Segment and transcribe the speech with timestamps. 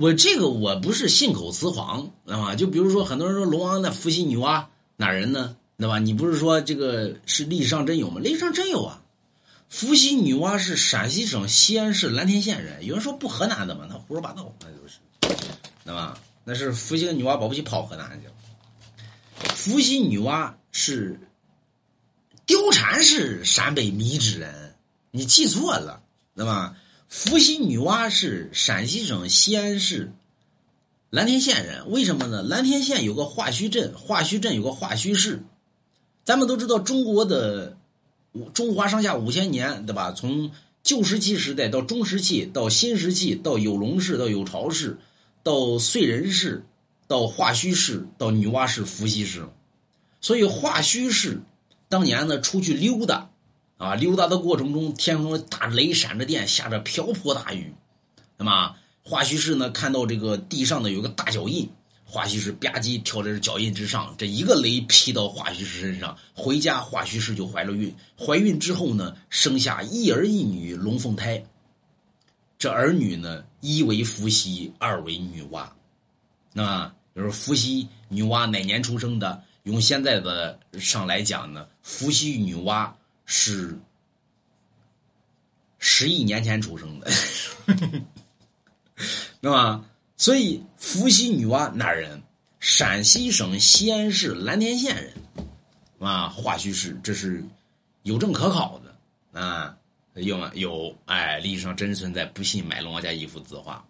[0.00, 2.56] 我这个我不是信口雌黄，知道吗？
[2.56, 4.64] 就比如说很多人说龙王那伏羲女娲
[4.96, 5.54] 哪人呢？
[5.76, 5.98] 对吧？
[5.98, 8.18] 你不是说这个是历史上真有吗？
[8.18, 9.02] 历史上真有啊！
[9.68, 12.86] 伏羲女娲是陕西省西安市蓝田县人。
[12.86, 13.86] 有人说不河南的吗？
[13.90, 14.96] 那胡说八道，那就是，
[15.84, 16.18] 对吧？
[16.44, 19.52] 那是伏羲女娲保不齐跑河南去了。
[19.54, 21.20] 伏羲女娲是
[22.46, 24.74] 貂蝉是陕北米脂人，
[25.10, 26.00] 你记错了，
[26.34, 26.74] 对吧？
[27.10, 30.12] 伏羲女娲是陕西省西安市
[31.10, 31.90] 蓝田县人。
[31.90, 32.40] 为什么呢？
[32.44, 35.42] 蓝田县有个华胥镇，华胥镇有个华胥氏。
[36.24, 37.76] 咱们都知道，中国的
[38.54, 40.12] 中华上下五千年，对吧？
[40.12, 40.52] 从
[40.84, 44.96] 旧石器时代到中石器，到新石器，到有龙氏，到有巢氏，
[45.42, 46.64] 到燧人氏，
[47.08, 49.48] 到华胥氏，到女娲氏、伏羲氏。
[50.20, 51.40] 所以华胥氏
[51.88, 53.29] 当年呢出去溜达，
[53.80, 57.74] 啊，溜达的过程中，天空大雷闪着电，下着瓢泼大雨，
[58.36, 61.66] 那么华胥氏呢看到这个地上呢有个大脚印。
[62.04, 67.90] 华胥氏吧唧跳在这脚印之上，这一个雷劈到华胥氏身上，回家华胥氏就怀了孕。
[68.18, 71.42] 怀孕之后呢，生下一儿一女龙凤胎。
[72.58, 75.66] 这儿女呢，一为伏羲，二为女娲。
[76.52, 79.42] 那么就是伏羲、女娲哪年出生的？
[79.62, 82.90] 用现在的上来讲呢，伏羲女娲
[83.32, 83.78] 是
[85.78, 87.08] 十亿年前出生的，
[89.40, 89.84] 那么。
[90.16, 92.20] 所以，伏羲女娲哪人？
[92.58, 95.14] 陕西省西安市蓝田县人，
[95.98, 97.42] 啊，华胥氏，这是
[98.02, 99.74] 有证可考的啊，
[100.12, 100.36] 有？
[100.52, 103.82] 有，哎，历史上真存在，不信买龙王家一幅字画。